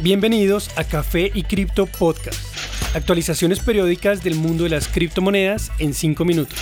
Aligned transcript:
Bienvenidos 0.00 0.70
a 0.78 0.84
Café 0.84 1.32
y 1.34 1.42
Cripto 1.42 1.86
Podcast. 1.86 2.38
Actualizaciones 2.94 3.58
periódicas 3.58 4.22
del 4.22 4.36
mundo 4.36 4.62
de 4.62 4.70
las 4.70 4.86
criptomonedas 4.86 5.72
en 5.80 5.92
5 5.92 6.24
minutos. 6.24 6.56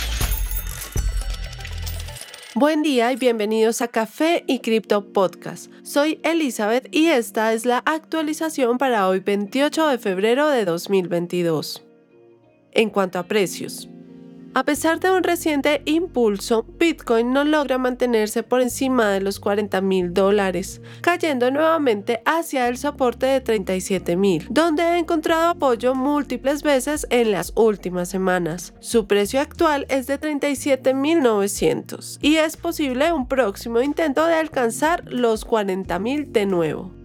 Buen 2.55 2.81
día 2.81 3.11
y 3.11 3.15
bienvenidos 3.15 3.83
a 3.83 3.89
Café 3.89 4.43
y 4.47 4.57
Cripto 4.61 5.13
Podcast. 5.13 5.71
Soy 5.83 6.19
Elizabeth 6.23 6.87
y 6.91 7.09
esta 7.09 7.53
es 7.53 7.67
la 7.67 7.83
actualización 7.85 8.79
para 8.79 9.07
hoy 9.07 9.19
28 9.19 9.87
de 9.87 9.99
febrero 9.99 10.49
de 10.49 10.65
2022. 10.65 11.83
En 12.71 12.89
cuanto 12.89 13.19
a 13.19 13.27
precios, 13.27 13.87
a 14.53 14.63
pesar 14.63 14.99
de 14.99 15.11
un 15.11 15.23
reciente 15.23 15.81
impulso, 15.85 16.65
Bitcoin 16.79 17.33
no 17.33 17.43
logra 17.43 17.77
mantenerse 17.77 18.43
por 18.43 18.61
encima 18.61 19.09
de 19.09 19.21
los 19.21 19.39
40 19.39 19.81
mil 19.81 20.13
dólares, 20.13 20.81
cayendo 21.01 21.51
nuevamente 21.51 22.21
hacia 22.25 22.67
el 22.67 22.77
soporte 22.77 23.25
de 23.25 23.41
37 23.41 24.15
mil, 24.15 24.45
donde 24.49 24.83
ha 24.83 24.97
encontrado 24.97 25.49
apoyo 25.49 25.95
múltiples 25.95 26.63
veces 26.63 27.07
en 27.09 27.31
las 27.31 27.51
últimas 27.55 28.09
semanas. 28.09 28.73
Su 28.79 29.07
precio 29.07 29.39
actual 29.39 29.85
es 29.89 30.07
de 30.07 30.19
37.900 30.19 32.19
y 32.21 32.37
es 32.37 32.57
posible 32.57 33.13
un 33.13 33.27
próximo 33.27 33.81
intento 33.81 34.25
de 34.25 34.35
alcanzar 34.35 35.03
los 35.05 35.45
40 35.45 35.99
mil 35.99 36.33
de 36.33 36.45
nuevo. 36.45 36.96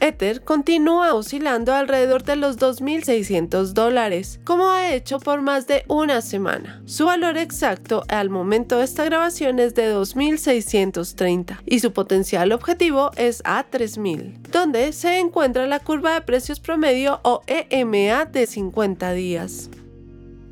Ether 0.00 0.42
continúa 0.42 1.14
oscilando 1.14 1.74
alrededor 1.74 2.24
de 2.24 2.36
los 2.36 2.58
2.600 2.58 3.72
dólares, 3.72 4.40
como 4.44 4.70
ha 4.70 4.92
hecho 4.92 5.20
por 5.20 5.42
más 5.42 5.66
de 5.66 5.84
una 5.88 6.22
semana. 6.22 6.82
Su 6.86 7.06
valor 7.06 7.36
exacto 7.36 8.04
al 8.08 8.30
momento 8.30 8.78
de 8.78 8.84
esta 8.84 9.04
grabación 9.04 9.58
es 9.58 9.74
de 9.74 9.94
2.630 9.94 11.58
y 11.66 11.80
su 11.80 11.92
potencial 11.92 12.52
objetivo 12.52 13.10
es 13.16 13.42
a 13.44 13.64
3.000, 13.70 14.40
donde 14.50 14.92
se 14.92 15.18
encuentra 15.18 15.66
la 15.66 15.80
curva 15.80 16.14
de 16.14 16.22
precios 16.22 16.60
promedio 16.60 17.20
o 17.22 17.42
EMA 17.46 18.24
de 18.24 18.46
50 18.46 19.12
días. 19.12 19.70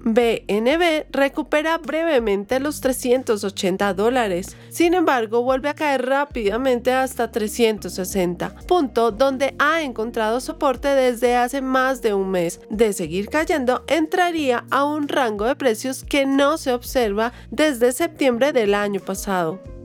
BNB 0.04 1.06
recupera 1.10 1.78
brevemente 1.78 2.60
los 2.60 2.80
380 2.80 3.94
dólares, 3.94 4.56
sin 4.70 4.94
embargo 4.94 5.42
vuelve 5.42 5.68
a 5.68 5.74
caer 5.74 6.06
rápidamente 6.06 6.92
hasta 6.92 7.30
360, 7.30 8.54
punto 8.66 9.10
donde 9.10 9.54
ha 9.58 9.82
encontrado 9.82 10.40
soporte 10.40 10.88
desde 10.88 11.36
hace 11.36 11.60
más 11.60 12.02
de 12.02 12.14
un 12.14 12.30
mes. 12.30 12.60
De 12.70 12.92
seguir 12.92 13.28
cayendo, 13.28 13.84
entraría 13.86 14.64
a 14.70 14.84
un 14.84 15.08
rango 15.08 15.44
de 15.44 15.56
precios 15.56 16.04
que 16.04 16.26
no 16.26 16.58
se 16.58 16.72
observa 16.72 17.32
desde 17.50 17.92
septiembre 17.92 18.52
del 18.52 18.74
año 18.74 19.00
pasado. 19.00 19.77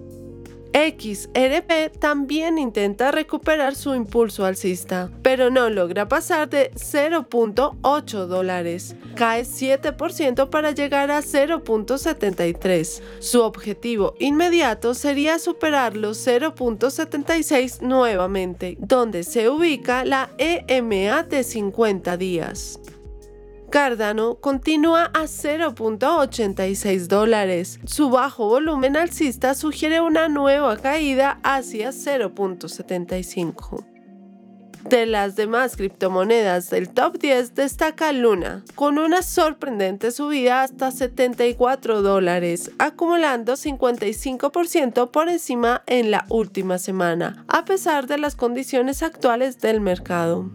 XRP 0.74 2.00
también 2.00 2.58
intenta 2.58 3.12
recuperar 3.12 3.76
su 3.76 3.94
impulso 3.94 4.44
alcista, 4.44 5.12
pero 5.22 5.52
no 5.52 5.70
logra 5.70 6.08
pasar 6.08 6.50
de 6.50 6.72
0.8 6.72 8.26
dólares. 8.26 8.96
Cae 9.16 9.44
7% 9.44 10.50
para 10.50 10.72
llegar 10.72 11.12
a 11.12 11.20
0.73. 11.20 13.02
Su 13.20 13.42
objetivo 13.44 14.16
inmediato 14.20 14.96
sería 14.96 15.38
superar 15.38 15.96
los 15.96 16.26
0.76 16.26 17.82
nuevamente, 17.82 18.76
donde 18.80 19.24
se 19.24 19.50
ubica 19.50 20.04
la 20.04 20.32
EMA 20.40 21.24
de 21.24 21.44
50 21.44 22.18
días. 22.18 22.80
Cardano 23.74 24.36
continúa 24.36 25.06
a 25.16 25.24
0.86 25.24 27.08
dólares. 27.08 27.80
Su 27.86 28.12
bajo 28.12 28.48
volumen 28.48 28.96
alcista 28.96 29.56
sugiere 29.56 30.00
una 30.00 30.30
nueva 30.30 30.78
caída 30.78 31.40
hacia 31.42 31.90
0.75. 31.90 33.84
De 34.88 35.08
las 35.08 35.36
demás 35.36 35.76
criptomonedas 35.76 36.70
del 36.70 36.90
top 36.90 37.18
10 37.18 37.56
destaca 37.56 38.12
Luna, 38.12 38.64
con 38.76 39.00
una 39.00 39.24
sorprendente 39.24 40.12
subida 40.12 40.62
hasta 40.62 40.92
74 40.92 42.04
dólares, 42.04 42.70
acumulando 42.78 43.54
55% 43.54 45.10
por 45.10 45.30
encima 45.30 45.82
en 45.88 46.12
la 46.12 46.28
última 46.30 46.78
semana, 46.78 47.44
a 47.48 47.66
pesar 47.66 48.06
de 48.06 48.20
las 48.20 48.36
condiciones 48.36 49.02
actuales 49.02 49.58
del 49.58 49.82
mercado. 49.82 50.52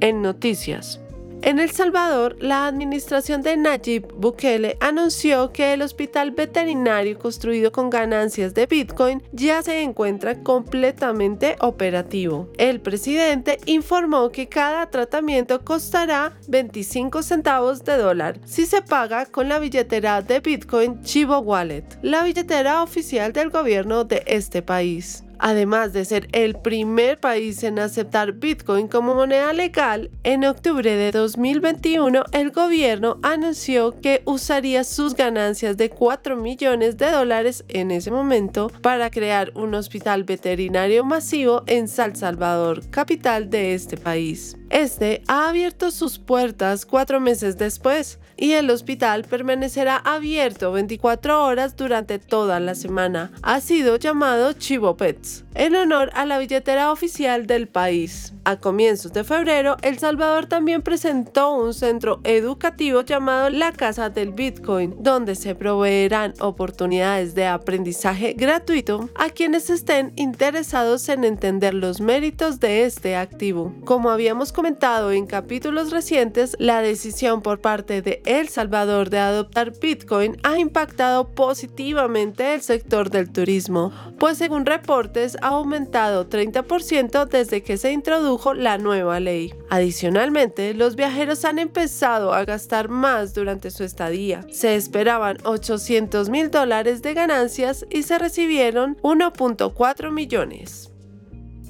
En 0.00 0.20
noticias. 0.20 1.00
En 1.40 1.60
El 1.60 1.70
Salvador, 1.70 2.36
la 2.40 2.66
administración 2.66 3.42
de 3.42 3.56
Nayib 3.56 4.12
Bukele 4.12 4.76
anunció 4.80 5.52
que 5.52 5.72
el 5.72 5.82
hospital 5.82 6.32
veterinario 6.32 7.16
construido 7.16 7.70
con 7.70 7.90
ganancias 7.90 8.54
de 8.54 8.66
Bitcoin 8.66 9.22
ya 9.32 9.62
se 9.62 9.82
encuentra 9.82 10.42
completamente 10.42 11.56
operativo. 11.60 12.50
El 12.58 12.80
presidente 12.80 13.58
informó 13.66 14.30
que 14.30 14.48
cada 14.48 14.90
tratamiento 14.90 15.64
costará 15.64 16.36
25 16.48 17.22
centavos 17.22 17.84
de 17.84 17.96
dólar 17.96 18.40
si 18.44 18.66
se 18.66 18.82
paga 18.82 19.24
con 19.26 19.48
la 19.48 19.60
billetera 19.60 20.20
de 20.22 20.40
Bitcoin 20.40 21.02
Chivo 21.02 21.38
Wallet, 21.38 21.84
la 22.02 22.24
billetera 22.24 22.82
oficial 22.82 23.32
del 23.32 23.50
gobierno 23.50 24.04
de 24.04 24.24
este 24.26 24.60
país. 24.60 25.22
Además 25.38 25.92
de 25.92 26.04
ser 26.04 26.28
el 26.32 26.54
primer 26.54 27.18
país 27.18 27.62
en 27.62 27.78
aceptar 27.78 28.32
Bitcoin 28.32 28.88
como 28.88 29.14
moneda 29.14 29.52
legal, 29.52 30.10
en 30.24 30.44
octubre 30.44 30.94
de 30.94 31.12
2021 31.12 32.24
el 32.32 32.50
gobierno 32.50 33.18
anunció 33.22 34.00
que 34.00 34.22
usaría 34.24 34.84
sus 34.84 35.14
ganancias 35.14 35.76
de 35.76 35.90
4 35.90 36.36
millones 36.36 36.96
de 36.96 37.10
dólares 37.10 37.64
en 37.68 37.90
ese 37.90 38.10
momento 38.10 38.68
para 38.82 39.10
crear 39.10 39.52
un 39.54 39.74
hospital 39.74 40.24
veterinario 40.24 41.04
masivo 41.04 41.62
en 41.66 41.88
San 41.88 42.16
Salvador, 42.16 42.88
capital 42.90 43.50
de 43.50 43.74
este 43.74 43.96
país. 43.96 44.56
Este 44.70 45.22
ha 45.28 45.48
abierto 45.48 45.90
sus 45.90 46.18
puertas 46.18 46.84
cuatro 46.84 47.20
meses 47.20 47.56
después 47.56 48.18
y 48.36 48.52
el 48.52 48.70
hospital 48.70 49.24
permanecerá 49.24 49.96
abierto 49.96 50.72
24 50.72 51.44
horas 51.44 51.76
durante 51.76 52.18
toda 52.18 52.60
la 52.60 52.74
semana. 52.74 53.32
Ha 53.42 53.60
sido 53.60 53.96
llamado 53.96 54.52
Chivo 54.52 54.96
Pets 54.96 55.44
en 55.54 55.74
honor 55.74 56.10
a 56.14 56.24
la 56.24 56.38
billetera 56.38 56.92
oficial 56.92 57.46
del 57.46 57.66
país. 57.66 58.32
A 58.44 58.56
comienzos 58.56 59.12
de 59.12 59.24
febrero, 59.24 59.76
El 59.82 59.98
Salvador 59.98 60.46
también 60.46 60.82
presentó 60.82 61.52
un 61.52 61.74
centro 61.74 62.20
educativo 62.24 63.02
llamado 63.02 63.50
la 63.50 63.72
Casa 63.72 64.08
del 64.08 64.32
Bitcoin, 64.32 64.94
donde 65.00 65.34
se 65.34 65.54
proveerán 65.54 66.32
oportunidades 66.40 67.34
de 67.34 67.46
aprendizaje 67.46 68.34
gratuito 68.34 69.10
a 69.16 69.30
quienes 69.30 69.68
estén 69.68 70.12
interesados 70.16 71.08
en 71.08 71.24
entender 71.24 71.74
los 71.74 72.00
méritos 72.00 72.60
de 72.60 72.84
este 72.84 73.16
activo. 73.16 73.74
Como 73.84 74.10
habíamos 74.10 74.52
comentado 74.58 75.12
en 75.12 75.28
capítulos 75.28 75.92
recientes, 75.92 76.56
la 76.58 76.82
decisión 76.82 77.42
por 77.42 77.60
parte 77.60 78.02
de 78.02 78.20
El 78.26 78.48
Salvador 78.48 79.08
de 79.08 79.20
adoptar 79.20 79.72
Bitcoin 79.78 80.36
ha 80.42 80.58
impactado 80.58 81.28
positivamente 81.28 82.54
el 82.54 82.62
sector 82.62 83.08
del 83.08 83.30
turismo, 83.30 83.92
pues 84.18 84.36
según 84.36 84.66
reportes 84.66 85.36
ha 85.42 85.50
aumentado 85.50 86.28
30% 86.28 87.28
desde 87.28 87.62
que 87.62 87.76
se 87.76 87.92
introdujo 87.92 88.52
la 88.52 88.78
nueva 88.78 89.20
ley. 89.20 89.54
Adicionalmente, 89.70 90.74
los 90.74 90.96
viajeros 90.96 91.44
han 91.44 91.60
empezado 91.60 92.34
a 92.34 92.44
gastar 92.44 92.88
más 92.88 93.34
durante 93.34 93.70
su 93.70 93.84
estadía. 93.84 94.44
Se 94.50 94.74
esperaban 94.74 95.38
800 95.44 96.30
mil 96.30 96.50
dólares 96.50 97.00
de 97.02 97.14
ganancias 97.14 97.86
y 97.90 98.02
se 98.02 98.18
recibieron 98.18 98.96
1.4 99.02 100.10
millones. 100.10 100.90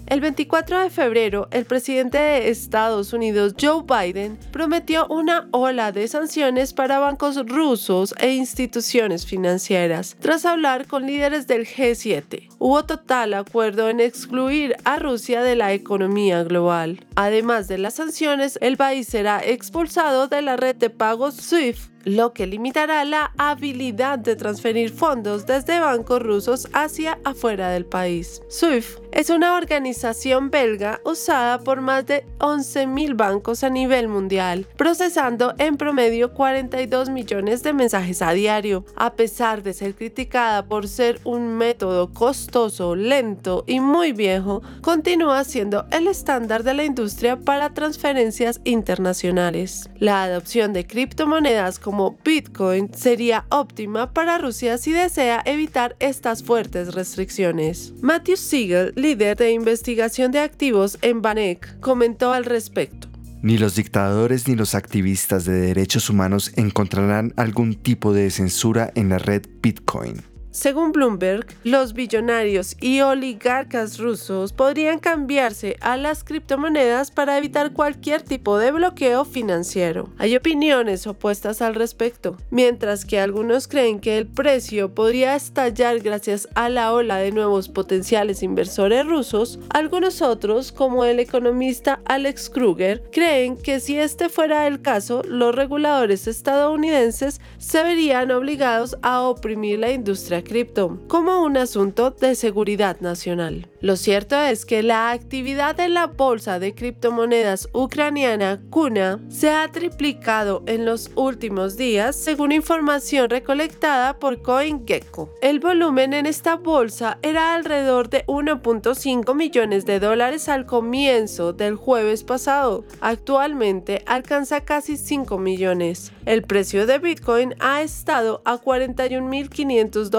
El 0.09 0.23
24 0.23 0.85
de 0.85 0.89
febrero, 0.89 1.49
el 1.51 1.67
presidente 1.67 2.17
de 2.17 2.49
Estados 2.49 3.13
Unidos, 3.13 3.55
Joe 3.61 3.83
Biden, 3.83 4.39
prometió 4.51 5.07
una 5.09 5.49
ola 5.51 5.93
de 5.93 6.09
sanciones 6.09 6.73
para 6.73 6.99
bancos 6.99 7.37
rusos 7.47 8.15
e 8.19 8.33
instituciones 8.33 9.27
financieras, 9.27 10.17
tras 10.19 10.47
hablar 10.47 10.87
con 10.87 11.07
líderes 11.07 11.47
del 11.47 11.67
G7. 11.67 12.49
Hubo 12.59 12.87
total 12.87 13.35
acuerdo 13.35 13.91
en 13.91 14.01
excluir 14.01 14.77
a 14.85 14.99
Rusia 14.99 15.43
de 15.43 15.57
la 15.57 15.75
economía 15.75 16.43
global. 16.43 17.05
Además 17.15 17.69
de 17.69 17.77
las 17.77 17.93
sanciones, 17.97 18.59
el 18.63 18.79
país 18.79 19.09
será 19.09 19.45
expulsado 19.45 20.27
de 20.27 20.41
la 20.41 20.57
red 20.57 20.77
de 20.77 20.89
pagos 20.89 21.35
SWIFT 21.37 21.98
lo 22.09 22.33
que 22.33 22.47
limitará 22.47 23.05
la 23.05 23.33
habilidad 23.37 24.19
de 24.19 24.37
transferir 24.37 24.91
fondos 24.91 25.47
desde 25.47 25.81
bancos 25.81 26.23
rusos 26.23 26.69
hacia 26.73 27.19
afuera 27.25 27.71
del 27.71 27.85
país. 27.85 28.43
SWIFT 28.49 29.09
es 29.13 29.31
una 29.31 29.57
organización 29.57 30.51
belga 30.51 31.01
usada 31.05 31.61
por 31.61 31.81
más 31.81 32.07
de 32.07 32.25
11.000 32.39 33.17
bancos 33.17 33.65
a 33.65 33.71
nivel 33.71 34.09
mundial, 34.09 34.67
procesando 34.77 35.55
en 35.59 35.77
promedio 35.77 36.33
42 36.35 37.11
millones 37.11 37.63
de 37.63 37.73
mensajes 37.73 38.23
a 38.23 38.33
diario. 38.33 38.85
A 38.97 39.15
pesar 39.15 39.63
de 39.63 39.73
ser 39.73 39.95
criticada 39.95 40.67
por 40.67 40.89
ser 40.89 41.21
un 41.25 41.57
método 41.57 42.13
costoso, 42.13 42.95
lento 42.95 43.65
y 43.67 43.81
muy 43.81 44.13
viejo, 44.13 44.63
continúa 44.83 45.45
siendo 45.45 45.87
el 45.91 46.07
estándar 46.07 46.63
de 46.63 46.75
la 46.75 46.85
industria 46.85 47.41
para 47.41 47.75
transferencias 47.75 48.61
internacionales. 48.65 49.89
La 49.99 50.23
adopción 50.23 50.73
de 50.73 50.87
criptomonedas 50.87 51.79
como 51.79 51.98
Bitcoin 52.25 52.91
sería 52.95 53.45
óptima 53.51 54.13
para 54.13 54.39
Rusia 54.39 54.79
si 54.79 54.93
desea 54.93 55.43
evitar 55.45 55.97
estas 55.99 56.43
fuertes 56.43 56.95
restricciones. 56.95 57.93
Matthew 58.01 58.37
Siegel, 58.37 58.93
líder 58.95 59.37
de 59.37 59.51
investigación 59.53 60.31
de 60.31 60.41
activos 60.41 60.99
en 61.03 61.23
Banek, 61.23 61.81
comentó 61.81 62.33
al 62.33 62.45
respecto. 62.45 63.09
Ni 63.43 63.57
los 63.57 63.77
dictadores 63.77 64.49
ni 64.49 64.57
los 64.57 64.75
activistas 64.75 65.45
de 65.45 65.61
derechos 65.61 66.11
humanos 66.11 66.53
encontrarán 66.57 67.33
algún 67.37 67.75
tipo 67.75 68.13
de 68.13 68.31
censura 68.31 68.91
en 68.95 69.11
la 69.11 69.19
red 69.19 69.43
Bitcoin. 69.63 70.28
Según 70.51 70.93
Bloomberg, 70.93 71.47
los 71.63 71.93
billonarios 71.93 72.75
y 72.81 73.03
oligarcas 73.03 73.99
rusos 73.99 74.55
podrían 74.55 74.99
cambiarse 74.99 75.77
a 75.81 75.99
las 75.99 76.25
criptomonedas 76.25 77.11
para 77.11 77.37
evitar 77.37 77.75
cualquier 77.75 78.23
tipo 78.23 78.57
de 78.57 78.73
bloqueo 78.73 79.27
financiero. 79.27 80.09
Hay 80.17 80.35
opiniones 80.35 81.07
opuestas 81.07 81.61
al 81.61 81.75
respecto, 81.75 82.39
mientras 82.51 83.05
que 83.05 83.21
algunos 83.21 83.69
creen 83.69 84.01
que 84.01 84.17
el 84.17 84.27
precio 84.27 84.95
podría 84.95 85.37
estallar 85.37 86.01
gracias 86.01 86.49
a 86.55 86.71
la 86.71 86.95
ola 86.95 87.19
de 87.19 87.31
nuevos 87.31 87.69
potenciales 87.69 88.43
inversores 88.43 89.07
rusos, 89.07 89.59
algunos 89.69 90.23
otros, 90.23 90.73
como 90.73 91.05
el 91.05 91.21
economista 91.21 92.01
Alex 92.07 92.49
Kruger, 92.49 93.03
creen 93.13 93.57
que 93.59 93.81
si 93.81 93.99
este 93.99 94.31
fuera 94.31 94.67
el 94.67 94.81
caso, 94.81 95.23
los 95.25 95.55
reguladores 95.55 96.27
estadounidenses 96.27 97.41
se 97.59 97.83
verían 97.83 98.31
obligados 98.31 98.97
a 99.03 99.21
oprimir 99.23 99.79
la 99.79 99.91
industria 99.91 100.38
cripto 100.43 100.99
como 101.09 101.43
un 101.43 101.57
asunto 101.57 102.11
de 102.11 102.35
seguridad 102.35 103.01
nacional. 103.01 103.69
Lo 103.81 103.97
cierto 103.97 104.37
es 104.37 104.67
que 104.67 104.83
la 104.83 105.11
actividad 105.11 105.79
en 105.79 105.95
la 105.95 106.07
bolsa 106.07 106.59
de 106.59 106.75
criptomonedas 106.75 107.69
ucraniana 107.73 108.61
Kuna 108.71 109.21
se 109.29 109.51
ha 109.51 109.69
triplicado 109.69 110.65
en 110.67 110.85
los 110.85 111.11
últimos 111.15 111.77
días 111.77 112.17
según 112.17 112.53
información 112.53 113.31
recolectada 113.31 114.19
por 114.19 114.43
CoinGecko. 114.43 115.33
El 115.43 115.61
volumen 115.61 116.13
en 116.13 116.27
esta 116.27 116.57
bolsa 116.57 117.19
era 117.23 117.55
alrededor 117.55 118.09
de 118.11 118.27
1.5 118.27 119.35
millones 119.35 119.87
de 119.87 120.01
dólares 120.01 120.49
al 120.49 120.67
comienzo 120.67 121.53
del 121.53 121.77
jueves 121.77 122.25
pasado. 122.25 122.85
Actualmente 123.01 124.03
alcanza 124.07 124.63
casi 124.63 124.97
5 124.97 125.39
millones. 125.39 126.13
El 126.27 126.43
precio 126.43 126.87
de 126.87 126.99
Bitcoin 126.99 127.55
ha 127.61 127.83
estado 127.83 128.43
a 128.45 128.59
41.500 128.59 130.11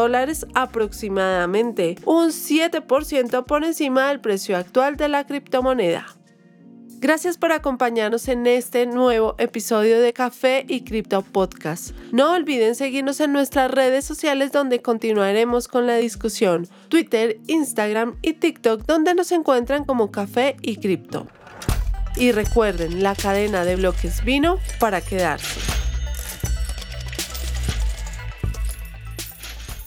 aproximadamente, 0.54 1.96
un 2.06 2.30
7% 2.30 3.46
por 3.46 3.64
encima 3.64 4.10
del 4.10 4.20
precio 4.20 4.58
actual 4.58 4.98
de 4.98 5.10
la 5.10 5.26
criptomoneda. 5.26 6.06
Gracias 7.02 7.38
por 7.38 7.54
acompañarnos 7.54 8.28
en 8.28 8.46
este 8.46 8.86
nuevo 8.86 9.36
episodio 9.38 10.02
de 10.02 10.12
Café 10.12 10.66
y 10.68 10.82
Cripto 10.82 11.22
Podcast. 11.22 11.92
No 12.12 12.34
olviden 12.34 12.76
seguirnos 12.76 13.22
en 13.22 13.32
nuestras 13.32 13.72
redes 13.72 14.04
sociales 14.04 14.52
donde 14.52 14.82
continuaremos 14.82 15.70
con 15.70 15.88
la 15.88 15.96
discusión, 15.96 16.68
Twitter, 16.90 17.40
Instagram 17.48 18.18
y 18.22 18.34
TikTok 18.34 18.86
donde 18.86 19.16
nos 19.16 19.32
encuentran 19.32 19.86
como 19.86 20.12
Café 20.12 20.58
y 20.62 20.76
Cripto. 20.76 21.28
Y 22.18 22.34
recuerden, 22.34 23.02
la 23.02 23.16
cadena 23.16 23.64
de 23.64 23.78
bloques 23.78 24.26
vino 24.26 24.58
para 24.82 25.00
quedarse. 25.00 25.89